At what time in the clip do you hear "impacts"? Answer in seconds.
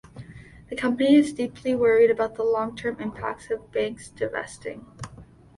2.99-3.51